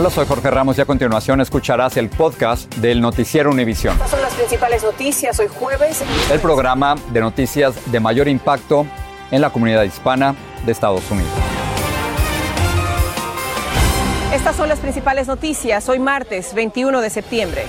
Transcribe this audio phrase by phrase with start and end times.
[0.00, 3.92] Hola, soy Jorge Ramos y a continuación escucharás el podcast del Noticiero Univisión.
[3.96, 6.02] Estas son las principales noticias hoy jueves.
[6.32, 8.86] El programa de noticias de mayor impacto
[9.30, 11.30] en la comunidad hispana de Estados Unidos.
[14.32, 17.64] Estas son las principales noticias hoy martes 21 de septiembre.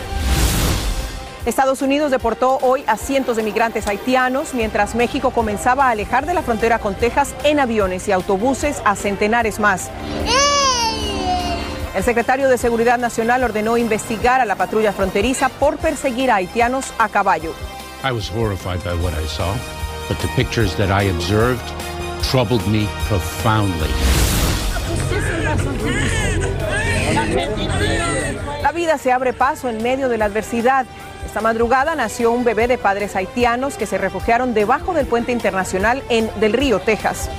[1.46, 6.34] Estados Unidos deportó hoy a cientos de migrantes haitianos, mientras México comenzaba a alejar de
[6.34, 9.92] la frontera con Texas en aviones y autobuses a centenares más.
[11.94, 16.94] El secretario de Seguridad Nacional ordenó investigar a la patrulla fronteriza por perseguir a haitianos
[16.98, 17.54] a caballo.
[18.04, 19.54] I was horrified by what I saw,
[20.08, 21.62] but the pictures that I observed
[22.32, 23.90] troubled me profoundly.
[28.64, 30.86] La vida se abre paso en medio de la adversidad.
[31.26, 36.04] Esta madrugada nació un bebé de padres haitianos que se refugiaron debajo del puente internacional
[36.10, 37.30] en Del Río, Texas.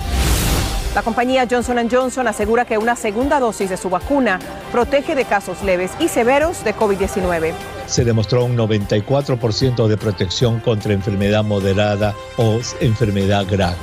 [0.94, 4.38] La compañía Johnson Johnson asegura que una segunda dosis de su vacuna
[4.70, 7.54] protege de casos leves y severos de COVID-19.
[7.86, 13.78] Se demostró un 94% de protección contra enfermedad moderada o enfermedad grave.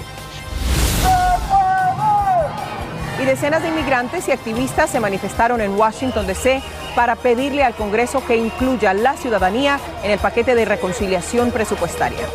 [3.20, 6.62] Y decenas de inmigrantes y activistas se manifestaron en Washington, D.C.
[6.96, 12.28] para pedirle al Congreso que incluya la ciudadanía en el paquete de reconciliación presupuestaria.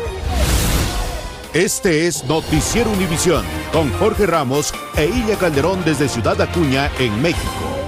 [1.55, 7.84] Este es Noticiero Univisión con Jorge Ramos e Illa Calderón desde Ciudad Acuña, en México.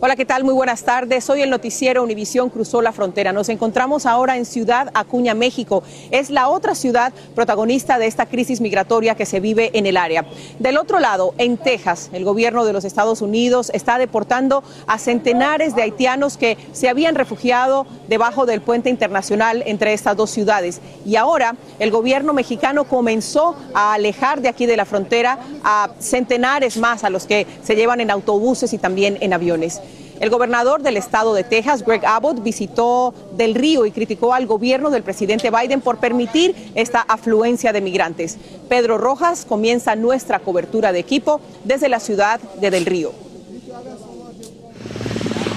[0.00, 0.44] Hola, ¿qué tal?
[0.44, 1.28] Muy buenas tardes.
[1.28, 3.32] Hoy el noticiero Univisión cruzó la frontera.
[3.32, 5.82] Nos encontramos ahora en Ciudad Acuña, México.
[6.12, 10.24] Es la otra ciudad protagonista de esta crisis migratoria que se vive en el área.
[10.60, 15.74] Del otro lado, en Texas, el gobierno de los Estados Unidos está deportando a centenares
[15.74, 20.80] de haitianos que se habían refugiado debajo del puente internacional entre estas dos ciudades.
[21.04, 26.76] Y ahora el gobierno mexicano comenzó a alejar de aquí de la frontera a centenares
[26.76, 29.82] más a los que se llevan en autobuses y también en aviones.
[30.20, 34.90] El gobernador del estado de Texas, Greg Abbott, visitó Del Río y criticó al gobierno
[34.90, 38.36] del presidente Biden por permitir esta afluencia de migrantes.
[38.68, 43.12] Pedro Rojas comienza nuestra cobertura de equipo desde la ciudad de Del Río.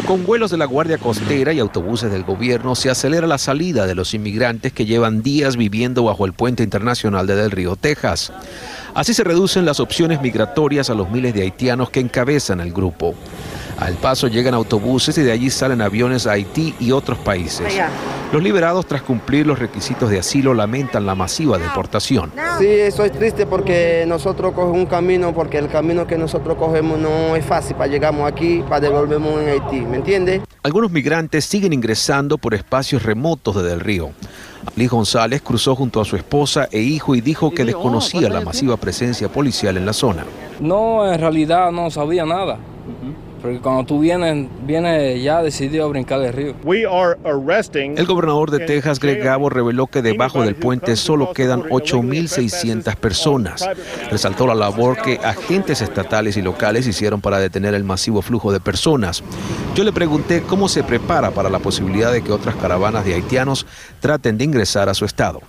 [0.06, 3.96] Con vuelos de la Guardia Costera y autobuses del gobierno se acelera la salida de
[3.96, 8.32] los inmigrantes que llevan días viviendo bajo el puente internacional de Del Río, Texas.
[8.94, 13.16] Así se reducen las opciones migratorias a los miles de haitianos que encabezan el grupo.
[13.78, 17.74] Al paso llegan autobuses y de allí salen aviones a Haití y otros países.
[18.32, 22.32] Los liberados tras cumplir los requisitos de asilo lamentan la masiva deportación.
[22.60, 26.98] Sí, eso es triste porque nosotros cogemos un camino, porque el camino que nosotros cogemos
[27.00, 30.42] no es fácil para llegamos aquí, para devolvernos en Haití, ¿me entiende?
[30.64, 34.12] Algunos migrantes siguen ingresando por espacios remotos de Del Río.
[34.76, 38.78] Liz González cruzó junto a su esposa e hijo y dijo que desconocía la masiva
[38.78, 40.24] presencia policial en la zona.
[40.60, 42.60] No, en realidad no sabía nada.
[43.42, 46.56] Porque cuando tú vienes, vienes ya decidido a brincar el río.
[46.64, 53.68] El gobernador de Texas, Greg Gabo, reveló que debajo del puente solo quedan 8.600 personas.
[54.12, 58.60] Resaltó la labor que agentes estatales y locales hicieron para detener el masivo flujo de
[58.60, 59.24] personas.
[59.74, 63.66] Yo le pregunté cómo se prepara para la posibilidad de que otras caravanas de haitianos
[64.00, 65.42] traten de ingresar a su estado.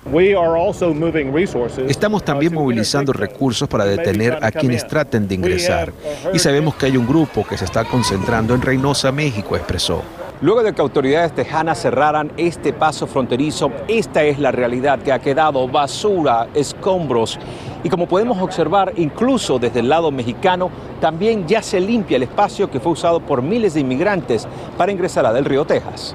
[1.88, 5.93] Estamos también movilizando recursos para detener a quienes traten de ingresar.
[6.32, 10.02] Y sabemos que hay un grupo que se está concentrando en Reynosa, México, expresó.
[10.43, 15.20] Luego de que autoridades tejanas cerraran este paso fronterizo, esta es la realidad que ha
[15.20, 17.38] quedado basura, escombros
[17.84, 20.70] Y como podemos observar, incluso desde el lado mexicano,
[21.02, 24.46] también ya se limpia el espacio que fue usado por miles de inmigrantes
[24.78, 26.14] para ingresar a Del Río, Texas.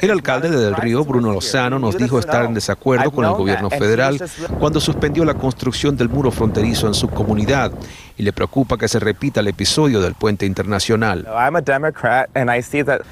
[0.00, 3.68] El alcalde de Del Río, Bruno Lozano, nos dijo estar en desacuerdo con el gobierno
[3.68, 4.22] federal
[4.60, 7.72] cuando suspendió la construcción del muro fronterizo en su comunidad
[8.16, 11.26] y le preocupa que se repita el episodio del puente internacional.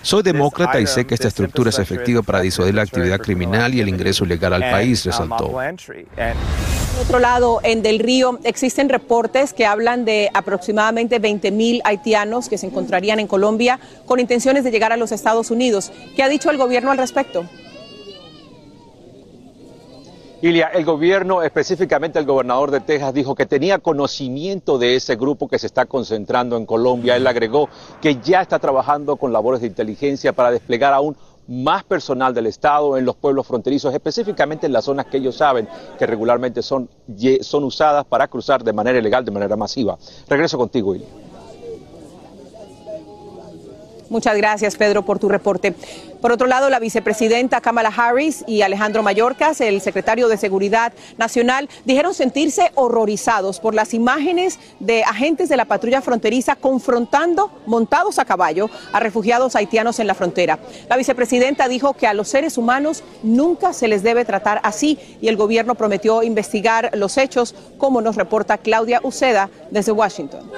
[0.03, 3.81] Soy demócrata y sé que esta estructura es efectiva para disuadir la actividad criminal y
[3.81, 5.53] el ingreso ilegal al país, resaltó.
[7.01, 12.57] Otro lado, en Del Río existen reportes que hablan de aproximadamente 20 mil haitianos que
[12.57, 15.91] se encontrarían en Colombia con intenciones de llegar a los Estados Unidos.
[16.15, 17.45] ¿Qué ha dicho el gobierno al respecto?
[20.41, 25.49] Ilia, el gobierno, específicamente el gobernador de Texas, dijo que tenía conocimiento de ese grupo
[25.49, 27.17] que se está concentrando en Colombia.
[27.17, 27.71] Él agregó
[28.03, 31.17] que ya está trabajando con labores de inteligencia para desplegar aún
[31.49, 35.69] más personal del Estado en los pueblos fronterizos, específicamente en las zonas que ellos saben
[35.99, 36.89] que regularmente son,
[37.41, 39.99] son usadas para cruzar de manera ilegal, de manera masiva.
[40.29, 41.09] Regreso contigo, Ilia.
[44.11, 45.75] Muchas gracias, Pedro, por tu reporte.
[46.21, 51.69] Por otro lado, la vicepresidenta Kamala Harris y Alejandro Mayorkas, el secretario de Seguridad Nacional,
[51.85, 58.25] dijeron sentirse horrorizados por las imágenes de agentes de la patrulla fronteriza confrontando, montados a
[58.25, 60.59] caballo, a refugiados haitianos en la frontera.
[60.89, 65.29] La vicepresidenta dijo que a los seres humanos nunca se les debe tratar así y
[65.29, 70.51] el gobierno prometió investigar los hechos, como nos reporta Claudia Uceda desde Washington.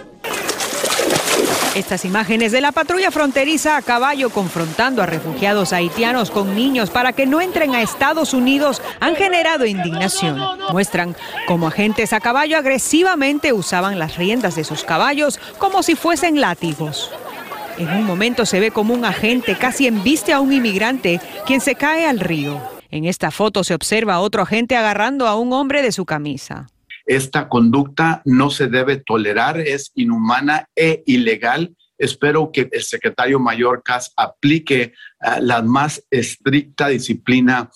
[1.76, 7.12] Estas imágenes de la patrulla fronteriza a caballo confrontando a refugiados haitianos con niños para
[7.12, 10.40] que no entren a Estados Unidos han generado indignación.
[10.73, 11.14] Muestran
[11.46, 17.11] cómo agentes a caballo agresivamente usaban las riendas de sus caballos como si fuesen látigos.
[17.76, 21.75] En un momento se ve como un agente casi embiste a un inmigrante quien se
[21.75, 22.58] cae al río.
[22.90, 26.69] En esta foto se observa a otro agente agarrando a un hombre de su camisa.
[27.06, 31.76] Esta conducta no se debe tolerar, es inhumana e ilegal.
[31.99, 37.70] Espero que el secretario Mayor Cas aplique uh, la más estricta disciplina.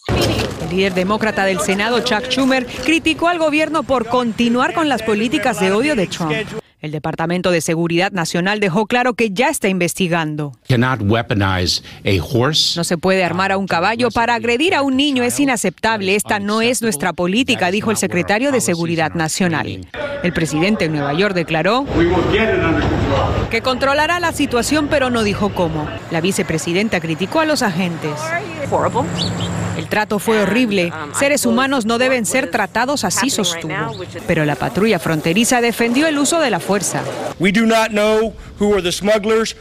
[0.63, 5.61] El líder demócrata del Senado, Chuck Schumer, criticó al gobierno por continuar con las políticas
[5.61, 6.60] de odio de Trump.
[6.81, 10.53] El Departamento de Seguridad Nacional dejó claro que ya está investigando.
[12.77, 16.15] No se puede armar a un caballo para agredir a un niño, es inaceptable.
[16.15, 19.87] Esta no es nuestra política, dijo el secretario de Seguridad Nacional.
[20.23, 21.85] El presidente en Nueva York declaró
[23.51, 25.87] que controlará la situación, pero no dijo cómo.
[26.11, 28.13] La vicepresidenta criticó a los agentes.
[29.77, 30.93] El trato fue horrible.
[31.19, 33.75] Seres humanos no deben ser tratados así, sostuvo.
[34.27, 37.03] Pero la patrulla fronteriza defendió el uso de la fuerza.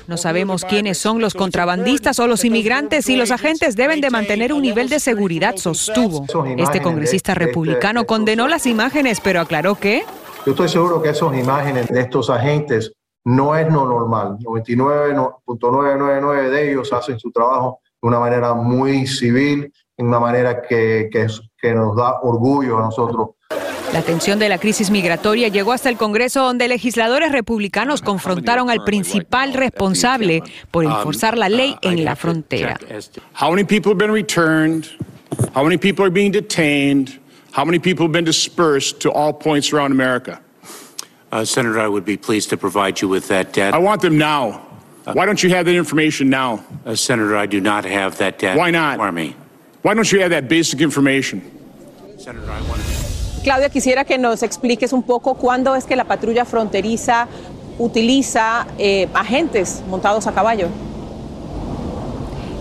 [0.08, 4.54] No sabemos quiénes son los contrabandistas o los inmigrantes y los agentes deben de mantener
[4.54, 6.26] un nivel de seguridad, sostuvo.
[6.58, 10.04] Este congresista republicano condenó las imágenes, pero aclaró que...
[10.46, 12.94] Yo estoy seguro que esas imágenes de estos agentes
[13.26, 14.38] no es lo normal.
[14.40, 21.10] 99.999 de ellos hacen su trabajo de una manera muy civil, de una manera que,
[21.12, 21.28] que,
[21.62, 23.30] que nos da orgullo a nosotros.
[23.92, 28.84] La tensión de la crisis migratoria llegó hasta el Congreso donde legisladores republicanos confrontaron al
[28.86, 32.80] principal responsable por enforzar la ley en la frontera.
[33.34, 34.86] How many people have been returned?
[35.54, 37.20] How many people are being detained?
[37.52, 40.40] How many people have been dispersed to all points around America?
[41.32, 43.76] Uh, Senator, I would be pleased to provide you with that data.
[43.76, 44.62] I want them now.
[45.14, 46.64] Why don't you have that information now?
[46.86, 48.58] Uh, Senator, I do not have that data.
[48.58, 48.98] Why not?
[48.98, 49.36] For me.
[49.82, 51.42] Why don't you have that basic information?
[52.18, 53.44] Senator, I want to...
[53.44, 57.30] Claudia, quisiera que nos expliques un poco cuándo es que la patrulla fronteriza
[57.78, 60.68] utiliza eh, agentes montados a caballo.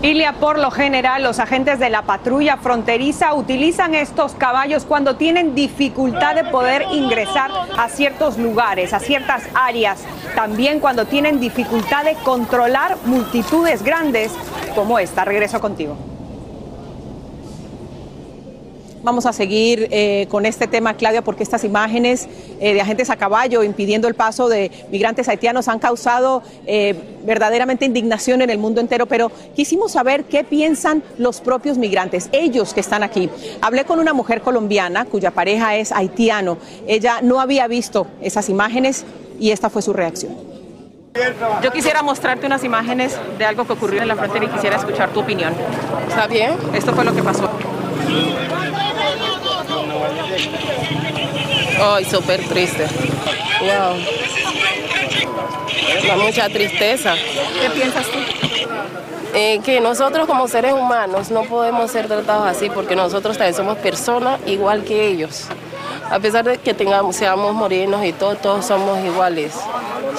[0.01, 5.55] Ilia, por lo general, los agentes de la patrulla fronteriza utilizan estos caballos cuando tienen
[5.55, 10.05] dificultad de poder ingresar a ciertos lugares, a ciertas áreas.
[10.35, 14.31] También cuando tienen dificultad de controlar multitudes grandes
[14.73, 15.25] como esta.
[15.25, 15.97] Regreso contigo.
[19.01, 22.27] Vamos a seguir eh, con este tema, Claudia, porque estas imágenes
[22.59, 27.85] eh, de agentes a caballo impidiendo el paso de migrantes haitianos han causado eh, verdaderamente
[27.85, 32.81] indignación en el mundo entero, pero quisimos saber qué piensan los propios migrantes, ellos que
[32.81, 33.29] están aquí.
[33.61, 36.57] Hablé con una mujer colombiana cuya pareja es haitiano.
[36.85, 39.05] Ella no había visto esas imágenes
[39.39, 40.35] y esta fue su reacción.
[41.63, 45.09] Yo quisiera mostrarte unas imágenes de algo que ocurrió en la frontera y quisiera escuchar
[45.11, 45.53] tu opinión.
[46.07, 46.53] ¿Está bien?
[46.73, 47.49] Esto fue lo que pasó.
[51.81, 52.87] Ay, súper triste.
[53.61, 53.97] Wow.
[56.07, 57.15] Da mucha tristeza.
[57.61, 58.19] ¿Qué piensas tú?
[59.33, 63.77] Eh, que nosotros como seres humanos no podemos ser tratados así porque nosotros también somos
[63.77, 65.45] personas igual que ellos.
[66.09, 69.53] A pesar de que tengamos, seamos morenos y todos, todos somos iguales.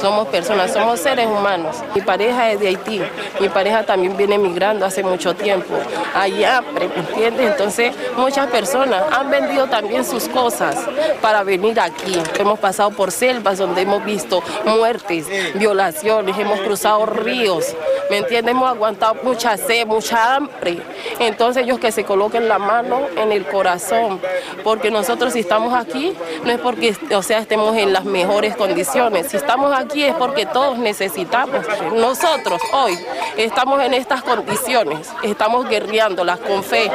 [0.01, 1.77] Somos personas, somos seres humanos.
[1.95, 3.03] Mi pareja es de Haití,
[3.39, 5.75] mi pareja también viene migrando hace mucho tiempo.
[6.15, 7.51] Allá, ¿me entiendes?
[7.51, 10.77] Entonces, muchas personas han vendido también sus cosas
[11.21, 12.19] para venir aquí.
[12.39, 17.77] Hemos pasado por selvas donde hemos visto muertes, violaciones, hemos cruzado ríos,
[18.09, 18.53] ¿me entiendes?
[18.53, 20.79] Hemos aguantado mucha sed, mucha hambre.
[21.19, 24.19] Entonces, ellos que se coloquen la mano en el corazón,
[24.65, 29.29] porque nosotros si estamos aquí, no es porque, o sea, estemos en las mejores condiciones.
[29.29, 31.67] Si estamos aquí es porque todos necesitamos.
[31.95, 32.99] Nosotros hoy
[33.37, 36.91] estamos en estas condiciones, estamos guerreándolas con fe.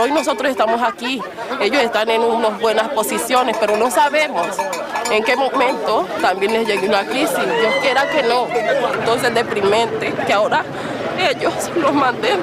[0.00, 1.22] Hoy nosotros estamos aquí,
[1.60, 4.46] ellos están en unas buenas posiciones, pero no sabemos
[5.10, 7.36] en qué momento también les llegue una crisis.
[7.36, 8.46] Dios quiera que no.
[8.98, 10.64] Entonces deprimente que ahora
[11.18, 12.40] ellos los manden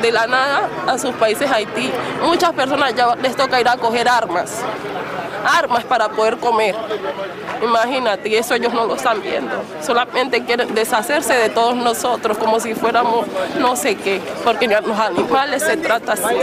[0.00, 1.90] de la nada a sus países Haití.
[2.22, 4.62] Muchas personas ya les toca ir a coger armas,
[5.46, 6.74] armas para poder comer.
[7.62, 9.54] Imagínate, y eso ellos no lo están viendo.
[9.82, 13.26] Solamente quieren deshacerse de todos nosotros como si fuéramos
[13.58, 16.34] no sé qué, porque los animales se trata así.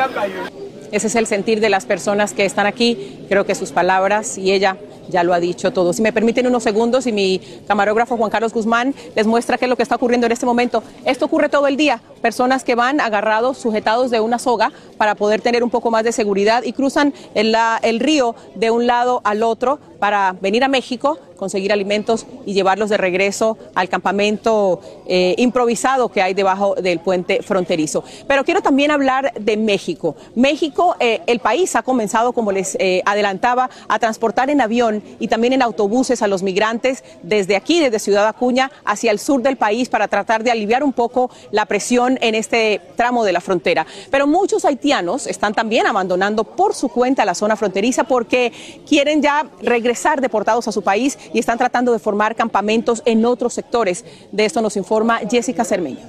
[0.92, 3.26] Ese es el sentir de las personas que están aquí.
[3.28, 4.78] Creo que sus palabras y ella
[5.10, 5.94] ya lo ha dicho todo.
[5.94, 9.70] Si me permiten unos segundos y mi camarógrafo Juan Carlos Guzmán les muestra qué es
[9.70, 10.84] lo que está ocurriendo en este momento.
[11.06, 12.02] Esto ocurre todo el día.
[12.22, 16.12] Personas que van agarrados, sujetados de una soga para poder tener un poco más de
[16.12, 21.18] seguridad y cruzan el, el río de un lado al otro para venir a México,
[21.38, 27.42] conseguir alimentos y llevarlos de regreso al campamento eh, improvisado que hay debajo del puente
[27.42, 28.04] fronterizo.
[28.28, 30.18] Pero quiero también hablar de México.
[30.36, 35.30] México, eh, el país ha comenzado, como les eh, adelantaba, a transportar en avión y
[35.30, 39.56] también en autobuses a los migrantes desde aquí, desde Ciudad Acuña, hacia el sur del
[39.56, 43.88] país para tratar de aliviar un poco la presión en este tramo de la frontera.
[44.12, 48.52] Pero muchos haitianos están también abandonando por su cuenta la zona fronteriza porque
[48.86, 53.54] quieren ya regresar deportados a su país y están tratando de formar campamentos en otros
[53.54, 54.04] sectores.
[54.32, 56.00] De esto nos informa Jessica Cermeño.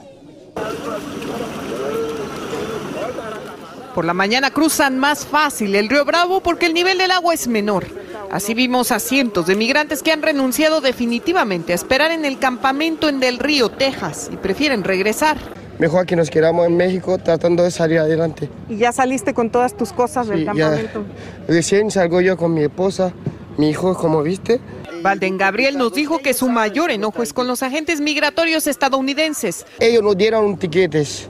[3.94, 7.46] Por la mañana cruzan más fácil el río Bravo porque el nivel del agua es
[7.46, 7.86] menor.
[8.30, 13.08] Así vimos a cientos de migrantes que han renunciado definitivamente a esperar en el campamento
[13.08, 15.36] en Del Río, Texas, y prefieren regresar.
[15.78, 18.48] Mejor que nos quedamos en México tratando de salir adelante.
[18.68, 21.04] ¿Y ya saliste con todas tus cosas del Sí, campamento?
[21.46, 21.54] ya.
[21.54, 23.12] Recién salgo yo con mi esposa,
[23.56, 24.60] mi hijo, como viste.
[25.02, 29.66] Valden Gabriel nos dijo que su mayor enojo es con los agentes migratorios estadounidenses.
[29.78, 31.28] Ellos nos dieron tiquetes.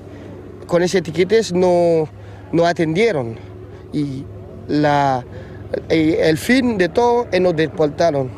[0.67, 2.09] Con ese tiquetes no,
[2.53, 3.37] no atendieron.
[3.93, 4.25] Y
[4.69, 5.25] la,
[5.89, 8.31] el fin de todo es nos deportaron.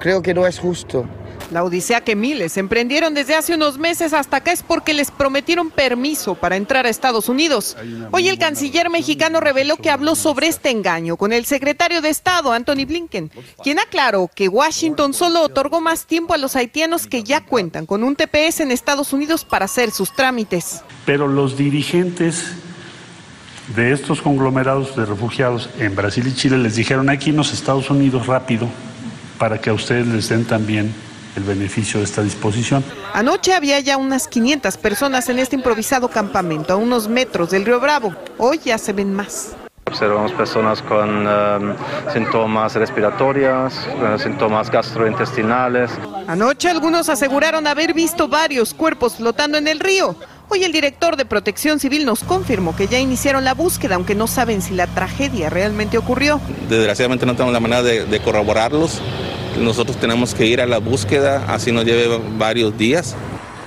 [0.00, 1.06] Creo que no es justo.
[1.50, 5.70] La odisea que miles emprendieron desde hace unos meses hasta acá es porque les prometieron
[5.70, 7.74] permiso para entrar a Estados Unidos.
[8.10, 12.52] Hoy el canciller mexicano reveló que habló sobre este engaño con el secretario de Estado,
[12.52, 13.30] Anthony Blinken,
[13.62, 18.04] quien aclaró que Washington solo otorgó más tiempo a los haitianos que ya cuentan con
[18.04, 20.82] un TPS en Estados Unidos para hacer sus trámites.
[21.06, 22.52] Pero los dirigentes
[23.74, 27.88] de estos conglomerados de refugiados en Brasil y Chile les dijeron aquí en los Estados
[27.88, 28.68] Unidos rápido
[29.38, 30.92] para que a ustedes les den también
[31.38, 32.84] el beneficio de esta disposición.
[33.14, 37.80] Anoche había ya unas 500 personas en este improvisado campamento a unos metros del río
[37.80, 38.14] Bravo.
[38.36, 39.56] Hoy ya se ven más.
[39.86, 41.74] Observamos personas con eh,
[42.12, 45.90] síntomas respiratorios, eh, síntomas gastrointestinales.
[46.26, 50.14] Anoche algunos aseguraron haber visto varios cuerpos flotando en el río.
[50.50, 54.26] Hoy el director de Protección Civil nos confirmó que ya iniciaron la búsqueda, aunque no
[54.26, 56.40] saben si la tragedia realmente ocurrió.
[56.68, 59.00] Desgraciadamente no tenemos la manera de, de corroborarlos.
[59.60, 63.16] Nosotros tenemos que ir a la búsqueda, así nos lleve varios días.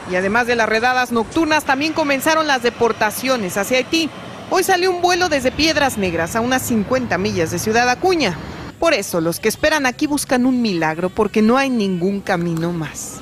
[0.10, 4.10] Y además de las redadas nocturnas, también comenzaron las deportaciones hacia Haití.
[4.50, 8.38] Hoy salió un vuelo desde Piedras Negras a unas 50 millas de Ciudad Acuña.
[8.80, 13.22] Por eso los que esperan aquí buscan un milagro porque no hay ningún camino más.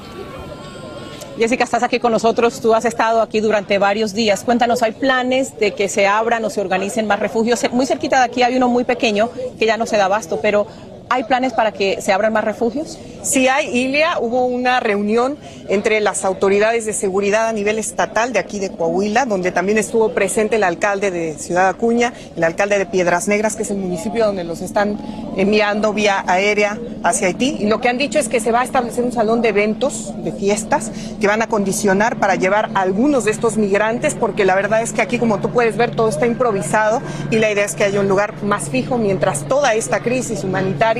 [1.38, 4.44] Jessica, estás aquí con nosotros, tú has estado aquí durante varios días.
[4.44, 7.62] Cuéntanos, ¿hay planes de que se abran o se organicen más refugios?
[7.72, 10.68] Muy cerquita de aquí hay uno muy pequeño que ya no se da abasto, pero
[11.10, 13.00] ¿hay planes para que se abran más refugios?
[13.22, 15.38] Sí hay, Ilia, hubo una reunión
[15.68, 20.13] entre las autoridades de seguridad a nivel estatal de aquí de Coahuila, donde también estuvo
[20.13, 24.25] presente el alcalde de Ciudad Acuña, el alcalde de Piedras Negras, que es el municipio
[24.25, 24.98] donde los están
[25.36, 27.58] enviando vía aérea hacia Haití.
[27.60, 30.13] Y lo que han dicho es que se va a establecer un salón de eventos,
[30.24, 34.56] de fiestas, que van a condicionar para llevar a algunos de estos migrantes, porque la
[34.56, 37.01] verdad es que aquí, como tú puedes ver, todo está improvisado
[37.32, 40.99] y la idea es que haya un lugar más fijo mientras toda esta crisis humanitaria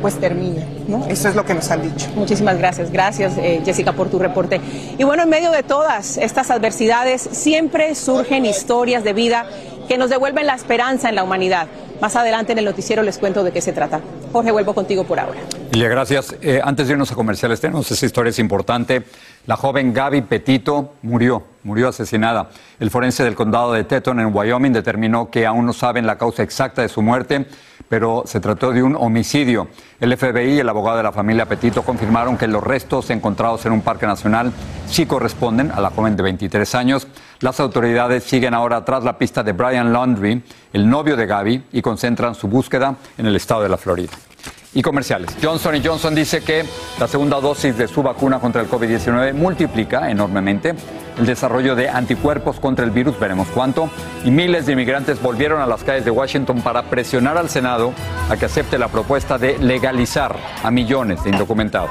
[0.00, 0.66] pues termine.
[0.88, 1.06] ¿no?
[1.06, 2.08] Eso es lo que nos han dicho.
[2.14, 2.90] Muchísimas gracias.
[2.90, 4.60] Gracias, eh, Jessica, por tu reporte.
[4.98, 9.46] Y bueno, en medio de todas estas adversidades, siempre surgen historias de vida
[9.88, 11.68] que nos devuelven la esperanza en la humanidad.
[12.00, 14.00] Más adelante en el noticiero les cuento de qué se trata.
[14.32, 15.40] Jorge, vuelvo contigo por ahora.
[15.72, 16.36] Lilia, gracias.
[16.42, 19.02] Eh, antes de irnos a comerciales, tenemos esa historia es importante.
[19.46, 22.50] La joven Gaby Petito murió, murió asesinada.
[22.78, 26.42] El forense del condado de Teton, en Wyoming, determinó que aún no saben la causa
[26.42, 27.46] exacta de su muerte,
[27.88, 29.68] pero se trató de un homicidio.
[30.00, 33.72] El FBI y el abogado de la familia Petito confirmaron que los restos encontrados en
[33.72, 34.52] un parque nacional
[34.86, 37.08] sí corresponden a la joven de 23 años.
[37.40, 41.82] Las autoridades siguen ahora tras la pista de Brian Laundry, el novio de Gaby, y
[41.82, 44.12] concentran su búsqueda en el estado de la Florida.
[44.74, 45.34] Y comerciales.
[45.42, 46.64] Johnson Johnson dice que
[47.00, 50.74] la segunda dosis de su vacuna contra el COVID-19 multiplica enormemente
[51.18, 53.90] el desarrollo de anticuerpos contra el virus, veremos cuánto,
[54.24, 57.92] y miles de inmigrantes volvieron a las calles de Washington para presionar al Senado
[58.28, 61.90] a que acepte la propuesta de legalizar a millones de indocumentados.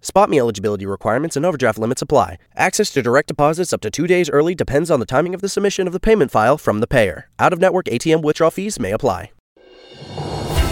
[0.00, 2.38] Spot me eligibility requirements and overdraft limits apply.
[2.56, 5.48] Access to direct deposits up to two days early depends on the timing of the
[5.48, 7.28] submission of the payment file from the payer.
[7.38, 9.30] Out of network ATM withdrawal fees may apply.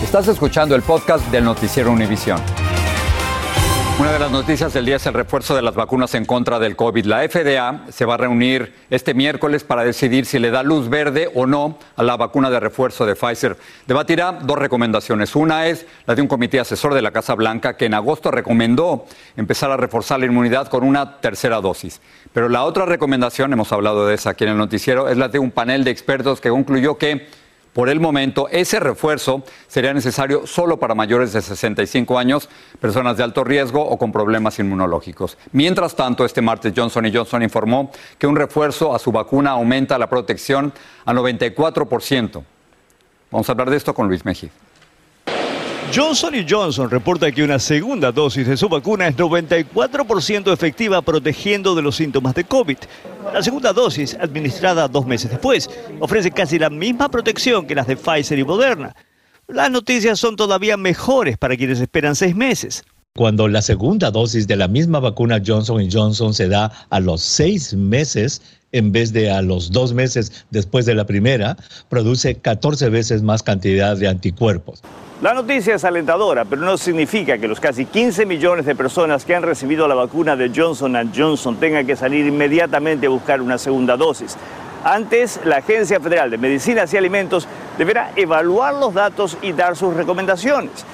[0.02, 2.40] Estás escuchando el podcast del Noticiero Univisión.
[3.98, 6.76] Una de las noticias del día es el refuerzo de las vacunas en contra del
[6.76, 7.06] COVID.
[7.06, 11.30] La FDA se va a reunir este miércoles para decidir si le da luz verde
[11.34, 13.56] o no a la vacuna de refuerzo de Pfizer.
[13.86, 15.34] Debatirá dos recomendaciones.
[15.34, 19.06] Una es la de un comité asesor de la Casa Blanca que en agosto recomendó
[19.34, 22.02] empezar a reforzar la inmunidad con una tercera dosis.
[22.34, 25.38] Pero la otra recomendación, hemos hablado de esa aquí en el noticiero, es la de
[25.38, 27.28] un panel de expertos que concluyó que
[27.76, 32.48] por el momento, ese refuerzo sería necesario solo para mayores de 65 años,
[32.80, 35.36] personas de alto riesgo o con problemas inmunológicos.
[35.52, 40.08] Mientras tanto, este martes Johnson Johnson informó que un refuerzo a su vacuna aumenta la
[40.08, 40.72] protección
[41.04, 42.42] a 94%.
[43.30, 44.48] Vamos a hablar de esto con Luis Mejía.
[45.94, 51.82] Johnson Johnson reporta que una segunda dosis de su vacuna es 94% efectiva protegiendo de
[51.82, 52.76] los síntomas de COVID.
[53.32, 55.70] La segunda dosis, administrada dos meses después,
[56.00, 58.94] ofrece casi la misma protección que las de Pfizer y Moderna.
[59.48, 62.84] Las noticias son todavía mejores para quienes esperan seis meses.
[63.14, 67.72] Cuando la segunda dosis de la misma vacuna Johnson Johnson se da a los seis
[67.72, 71.56] meses en vez de a los dos meses después de la primera,
[71.88, 74.82] produce 14 veces más cantidad de anticuerpos.
[75.22, 79.34] La noticia es alentadora, pero no significa que los casi 15 millones de personas que
[79.34, 83.96] han recibido la vacuna de Johnson Johnson tengan que salir inmediatamente a buscar una segunda
[83.96, 84.36] dosis.
[84.84, 87.48] Antes, la Agencia Federal de Medicinas y Alimentos
[87.78, 90.84] deberá evaluar los datos y dar sus recomendaciones.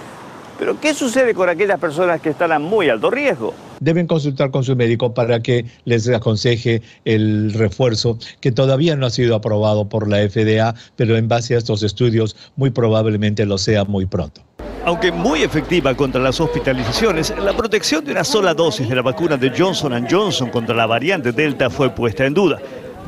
[0.57, 3.55] Pero, ¿qué sucede con aquellas personas que están a muy alto riesgo?
[3.83, 9.11] Deben consultar con su médico para que les aconseje el refuerzo, que todavía no ha
[9.11, 13.85] sido aprobado por la FDA, pero en base a estos estudios muy probablemente lo sea
[13.85, 14.40] muy pronto.
[14.85, 19.37] Aunque muy efectiva contra las hospitalizaciones, la protección de una sola dosis de la vacuna
[19.37, 22.61] de Johnson Johnson contra la variante Delta fue puesta en duda.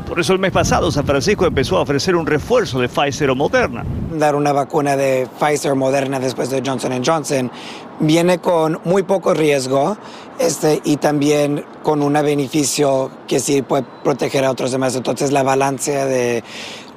[0.09, 3.35] Por eso el mes pasado San Francisco empezó a ofrecer un refuerzo de Pfizer o
[3.35, 3.85] Moderna.
[4.13, 7.51] Dar una vacuna de Pfizer o Moderna después de Johnson Johnson
[8.01, 9.97] viene con muy poco riesgo
[10.39, 14.97] este, y también con un beneficio que sí puede proteger a otros demás.
[14.97, 16.43] Entonces la balanza de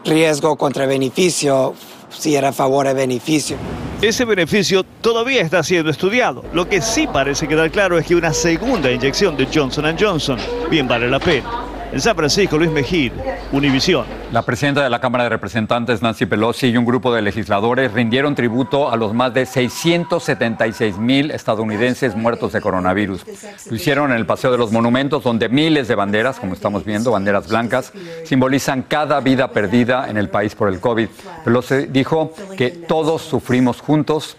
[0.06, 1.74] riesgo contra beneficio
[2.10, 3.58] si era a favor de beneficio.
[4.02, 6.44] Ese beneficio todavía está siendo estudiado.
[6.54, 10.38] Lo que sí parece quedar claro es que una segunda inyección de Johnson Johnson
[10.70, 11.57] bien vale la pena.
[11.92, 13.14] En San Francisco, Luis Mejid,
[13.54, 14.06] Univisión.
[14.34, 18.36] La presidenta de la Cámara de Representantes, Nancy Pelosi, y un grupo de legisladores rindieron
[18.36, 23.26] tributo a los más de 676 mil estadounidenses muertos de coronavirus.
[23.70, 27.12] Lo hicieron en el Paseo de los Monumentos, donde miles de banderas, como estamos viendo,
[27.12, 27.94] banderas blancas,
[28.26, 31.08] simbolizan cada vida perdida en el país por el COVID.
[31.46, 34.36] Pelosi dijo que todos sufrimos juntos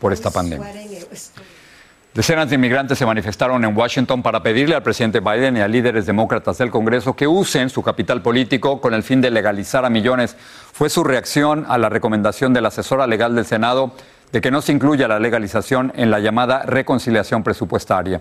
[0.00, 0.81] por esta pandemia.
[2.14, 6.04] Decenas de inmigrantes se manifestaron en Washington para pedirle al presidente Biden y a líderes
[6.04, 10.36] demócratas del Congreso que usen su capital político con el fin de legalizar a millones.
[10.72, 13.94] Fue su reacción a la recomendación de la asesora legal del Senado
[14.30, 18.20] de que no se incluya la legalización en la llamada reconciliación presupuestaria.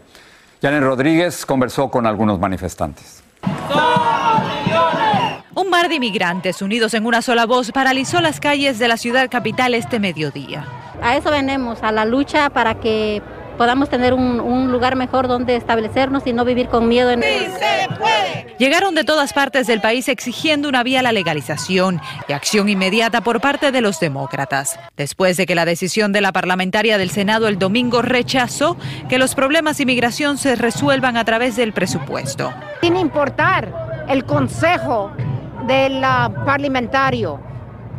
[0.62, 3.22] Janet Rodríguez conversó con algunos manifestantes.
[5.54, 9.30] Un mar de inmigrantes unidos en una sola voz paralizó las calles de la ciudad
[9.30, 10.66] capital este mediodía.
[11.02, 13.22] A eso venimos, a la lucha para que
[13.58, 17.12] podamos tener un, lugar mejor donde establecernos y no vivir con miedo.
[17.12, 17.22] En...
[17.22, 17.28] ¡Sí
[17.60, 18.56] se puede!
[18.58, 23.22] Llegaron de todas partes del país exigiendo una vía a la legalización y acción inmediata
[23.22, 27.48] por parte de los demócratas, después de que la decisión de la parlamentaria del Senado
[27.48, 28.78] el domingo rechazó
[29.10, 32.54] que los problemas de inmigración se resuelvan a través del presupuesto.
[32.82, 35.12] Sin importar el consejo
[35.68, 36.02] del
[36.46, 37.51] parlamentario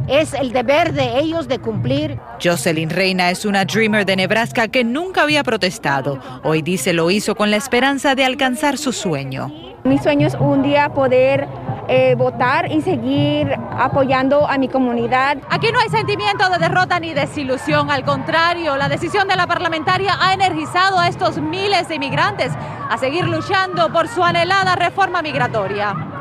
[0.08, 2.18] es el deber de ellos de cumplir.
[2.42, 6.18] Jocelyn Reina es una dreamer de Nebraska que nunca había protestado.
[6.42, 9.52] Hoy dice lo hizo con la esperanza de alcanzar su sueño.
[9.84, 11.48] Mi sueño es un día poder
[11.88, 15.38] eh, votar y seguir apoyando a mi comunidad.
[15.50, 20.16] Aquí no hay sentimiento de derrota ni desilusión, al contrario, la decisión de la parlamentaria
[20.20, 22.52] ha energizado a estos miles de inmigrantes
[22.88, 26.11] a seguir luchando por su anhelada reforma migratoria.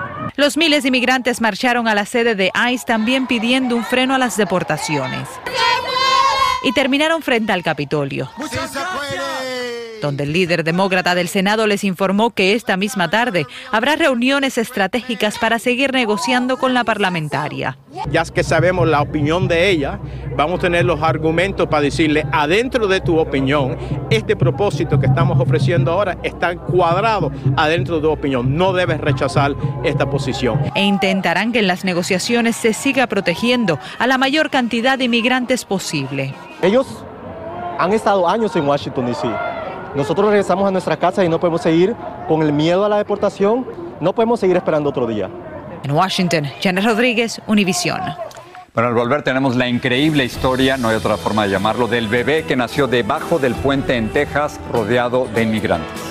[0.41, 4.17] Los miles de inmigrantes marcharon a la sede de ICE también pidiendo un freno a
[4.17, 5.27] las deportaciones.
[6.63, 8.27] Y terminaron frente al Capitolio
[10.01, 15.37] donde el líder demócrata del Senado les informó que esta misma tarde habrá reuniones estratégicas
[15.37, 17.77] para seguir negociando con la parlamentaria.
[18.09, 19.99] Ya que sabemos la opinión de ella,
[20.35, 23.77] vamos a tener los argumentos para decirle, adentro de tu opinión,
[24.09, 28.57] este propósito que estamos ofreciendo ahora está cuadrado adentro de tu opinión.
[28.57, 30.59] No debes rechazar esta posición.
[30.75, 35.65] E intentarán que en las negociaciones se siga protegiendo a la mayor cantidad de inmigrantes
[35.65, 36.33] posible.
[36.61, 36.87] Ellos
[37.77, 39.60] han estado años en Washington, D.C
[39.95, 41.95] nosotros regresamos a nuestra casa y no podemos seguir
[42.27, 43.65] con el miedo a la deportación,
[43.99, 45.29] no podemos seguir esperando otro día.
[45.83, 47.99] En Washington, Janet Rodríguez, Univisión.
[48.73, 52.43] Bueno, al volver tenemos la increíble historia, no hay otra forma de llamarlo, del bebé
[52.43, 56.10] que nació debajo del puente en Texas rodeado de inmigrantes.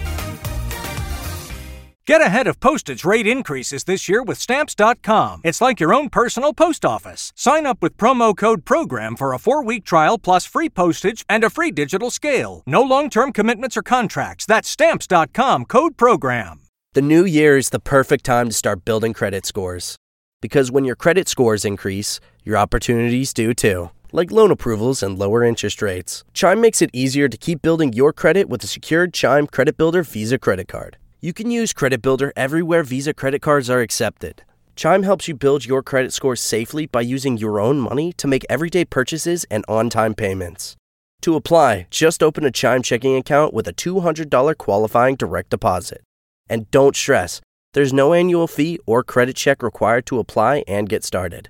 [2.11, 5.39] Get ahead of postage rate increases this year with Stamps.com.
[5.45, 7.31] It's like your own personal post office.
[7.37, 11.41] Sign up with promo code PROGRAM for a four week trial plus free postage and
[11.45, 12.63] a free digital scale.
[12.65, 14.45] No long term commitments or contracts.
[14.45, 16.63] That's Stamps.com code PROGRAM.
[16.91, 19.95] The new year is the perfect time to start building credit scores.
[20.41, 23.89] Because when your credit scores increase, your opportunities do too.
[24.11, 26.25] Like loan approvals and lower interest rates.
[26.33, 30.03] Chime makes it easier to keep building your credit with a secured Chime Credit Builder
[30.03, 30.97] Visa credit card.
[31.23, 34.41] You can use Credit Builder everywhere Visa credit cards are accepted.
[34.75, 38.43] Chime helps you build your credit score safely by using your own money to make
[38.49, 40.75] everyday purchases and on time payments.
[41.21, 46.01] To apply, just open a Chime checking account with a $200 qualifying direct deposit.
[46.49, 47.39] And don't stress,
[47.73, 51.49] There's no annual fee or credit check required to apply and get started.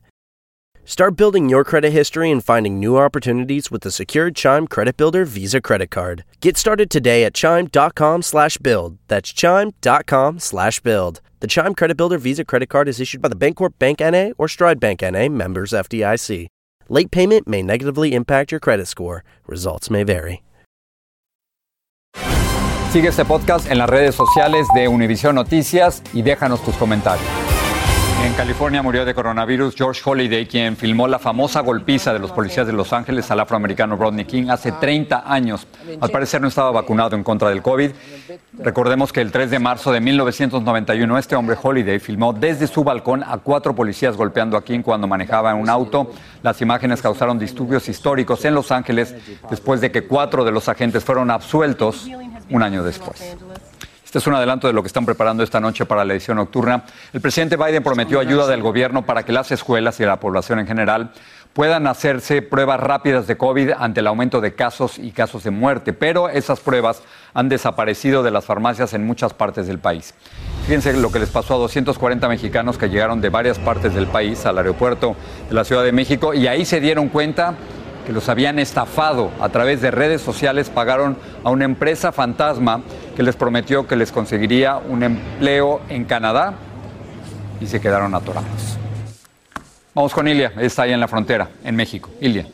[0.92, 5.24] Start building your credit history and finding new opportunities with the secured Chime Credit Builder
[5.24, 6.26] Visa Credit Card.
[6.42, 8.98] Get started today at chime.com slash build.
[9.08, 11.22] That's chime.com slash build.
[11.40, 14.50] The Chime Credit Builder Visa Credit Card is issued by the Bancorp Bank NA or
[14.50, 16.48] Stride Bank NA members FDIC.
[16.90, 19.24] Late payment may negatively impact your credit score.
[19.48, 20.44] Results may vary.
[22.92, 27.51] Sigue este podcast en las redes sociales de Univision Noticias y déjanos tus comentarios.
[28.24, 32.68] En California murió de coronavirus George Holiday, quien filmó la famosa golpiza de los policías
[32.68, 35.66] de Los Ángeles al afroamericano Rodney King hace 30 años.
[36.00, 37.90] Al parecer no estaba vacunado en contra del COVID.
[38.60, 43.24] Recordemos que el 3 de marzo de 1991 este hombre Holiday filmó desde su balcón
[43.24, 46.12] a cuatro policías golpeando a King cuando manejaba un auto.
[46.44, 49.16] Las imágenes causaron disturbios históricos en Los Ángeles
[49.50, 52.08] después de que cuatro de los agentes fueron absueltos
[52.52, 53.36] un año después.
[54.12, 56.84] Este es un adelanto de lo que están preparando esta noche para la edición nocturna.
[57.14, 60.68] El presidente Biden prometió ayuda del gobierno para que las escuelas y la población en
[60.68, 61.14] general
[61.54, 65.94] puedan hacerse pruebas rápidas de COVID ante el aumento de casos y casos de muerte,
[65.94, 70.14] pero esas pruebas han desaparecido de las farmacias en muchas partes del país.
[70.66, 74.46] Fíjense lo que les pasó a 240 mexicanos que llegaron de varias partes del país
[74.46, 75.16] al aeropuerto
[75.48, 77.56] de la Ciudad de México y ahí se dieron cuenta
[78.06, 82.82] que los habían estafado a través de redes sociales, pagaron a una empresa fantasma
[83.16, 86.54] que les prometió que les conseguiría un empleo en Canadá
[87.60, 88.78] y se quedaron atorados.
[89.94, 92.10] Vamos con Ilia, está ahí en la frontera, en México.
[92.22, 92.46] Ilia.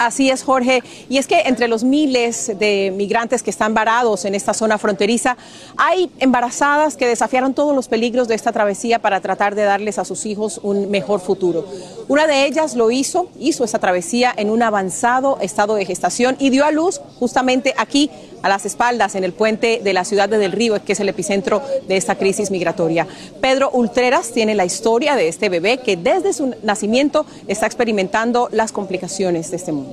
[0.00, 0.82] Así es, Jorge.
[1.10, 5.36] Y es que entre los miles de migrantes que están varados en esta zona fronteriza,
[5.76, 10.06] hay embarazadas que desafiaron todos los peligros de esta travesía para tratar de darles a
[10.06, 11.66] sus hijos un mejor futuro.
[12.08, 16.48] Una de ellas lo hizo, hizo esa travesía en un avanzado estado de gestación y
[16.48, 18.10] dio a luz justamente aquí
[18.42, 21.10] a las espaldas en el puente de la ciudad de Del Río, que es el
[21.10, 23.06] epicentro de esta crisis migratoria.
[23.42, 28.72] Pedro Ultreras tiene la historia de este bebé que desde su nacimiento está experimentando las
[28.72, 29.89] complicaciones de este mundo.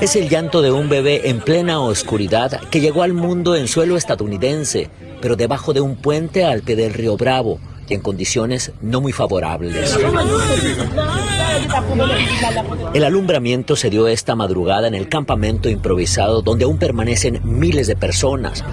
[0.00, 3.96] Es el llanto de un bebé en plena oscuridad que llegó al mundo en suelo
[3.96, 4.88] estadounidense,
[5.20, 9.12] pero debajo de un puente al pie del río Bravo y en condiciones no muy
[9.12, 9.96] favorables.
[12.94, 17.96] El alumbramiento se dio esta madrugada en el campamento improvisado donde aún permanecen miles de
[17.96, 18.64] personas.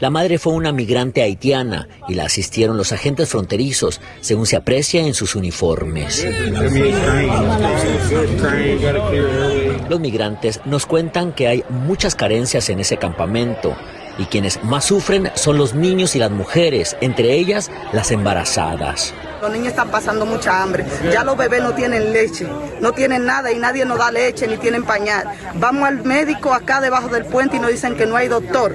[0.00, 5.06] La madre fue una migrante haitiana y la asistieron los agentes fronterizos, según se aprecia
[5.06, 6.26] en sus uniformes.
[9.90, 13.76] Los migrantes nos cuentan que hay muchas carencias en ese campamento
[14.18, 19.12] y quienes más sufren son los niños y las mujeres, entre ellas las embarazadas.
[19.40, 20.84] Los niños están pasando mucha hambre.
[21.12, 22.46] Ya los bebés no tienen leche,
[22.80, 25.24] no tienen nada y nadie nos da leche ni tienen pañal.
[25.54, 28.74] Vamos al médico acá debajo del puente y nos dicen que no hay doctor.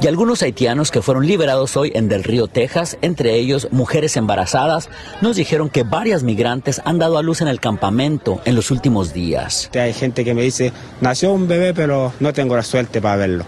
[0.00, 4.88] Y algunos haitianos que fueron liberados hoy en Del Río, Texas, entre ellos mujeres embarazadas,
[5.20, 9.12] nos dijeron que varias migrantes han dado a luz en el campamento en los últimos
[9.12, 9.70] días.
[9.74, 13.44] Hay gente que me dice, nació un bebé pero no tengo la suerte para verlo.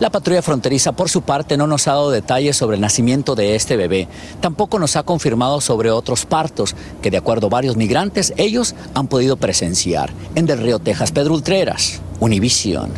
[0.00, 3.54] La patrulla fronteriza, por su parte, no nos ha dado detalles sobre el nacimiento de
[3.54, 4.08] este bebé.
[4.40, 9.08] Tampoco nos ha confirmado sobre otros partos que, de acuerdo a varios migrantes, ellos han
[9.08, 10.10] podido presenciar.
[10.34, 12.90] En Del Río, Texas, Pedro Ultreras, Univision.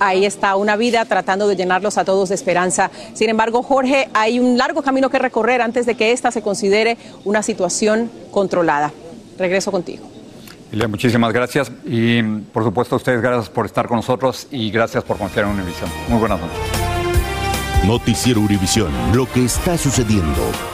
[0.00, 2.90] Ahí está una vida tratando de llenarlos a todos de esperanza.
[3.14, 6.98] Sin embargo, Jorge, hay un largo camino que recorrer antes de que esta se considere
[7.24, 8.92] una situación controlada.
[9.38, 10.13] Regreso contigo.
[10.88, 15.16] Muchísimas gracias y por supuesto a ustedes gracias por estar con nosotros y gracias por
[15.16, 15.90] confiar en Univisión.
[16.08, 16.58] Muy buenas noches.
[17.86, 20.73] Noticiero Univisión, lo que está sucediendo.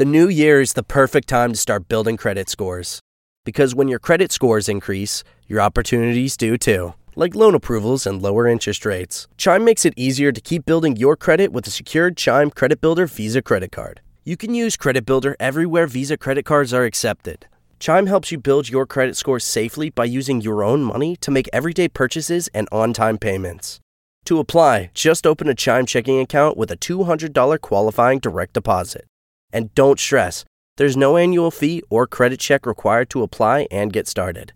[0.00, 3.00] The new year is the perfect time to start building credit scores.
[3.44, 8.46] Because when your credit scores increase, your opportunities do too, like loan approvals and lower
[8.46, 9.28] interest rates.
[9.36, 13.06] Chime makes it easier to keep building your credit with a secured Chime Credit Builder
[13.06, 14.00] Visa credit card.
[14.24, 17.46] You can use Credit Builder everywhere Visa credit cards are accepted.
[17.78, 21.50] Chime helps you build your credit score safely by using your own money to make
[21.52, 23.80] everyday purchases and on time payments.
[24.24, 29.04] To apply, just open a Chime checking account with a $200 qualifying direct deposit.
[29.52, 30.44] And don't stress,
[30.76, 34.52] there's no annual fee or credit check required to apply and get started.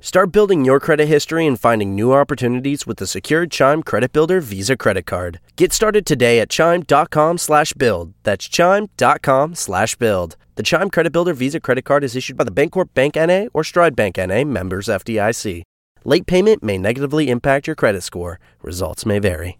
[0.00, 4.40] Start building your credit history and finding new opportunities with the secured Chime Credit Builder
[4.40, 5.38] Visa credit card.
[5.54, 8.12] Get started today at chime.com slash build.
[8.24, 10.36] That's chime.com slash build.
[10.56, 13.62] The Chime Credit Builder Visa credit card is issued by the Bancorp Bank NA or
[13.62, 15.62] Stride Bank NA, members FDIC.
[16.04, 18.40] Late payment may negatively impact your credit score.
[18.60, 19.56] Results may vary.